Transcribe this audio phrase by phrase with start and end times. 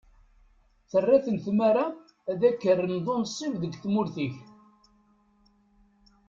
[0.89, 1.85] Terra-ten tmara
[2.31, 4.37] ad k-rren d unsib deg tmurt-ik.